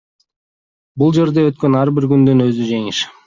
Бул 1.03 1.13
жерде 1.17 1.45
өткөн 1.51 1.79
ар 1.83 1.93
бир 1.99 2.09
күндүн 2.15 2.45
өзү 2.49 2.71
жеңиш. 2.73 3.05